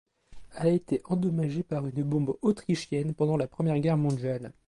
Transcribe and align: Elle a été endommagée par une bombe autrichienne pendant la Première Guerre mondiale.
Elle 0.57 0.65
a 0.69 0.71
été 0.71 0.99
endommagée 1.09 1.61
par 1.61 1.85
une 1.85 2.01
bombe 2.01 2.35
autrichienne 2.41 3.13
pendant 3.13 3.37
la 3.37 3.45
Première 3.47 3.77
Guerre 3.79 3.97
mondiale. 3.97 4.51